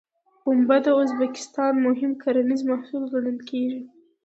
[0.41, 3.81] پنبه د ازبکستان مهم کرنیز محصول ګڼل کېږي.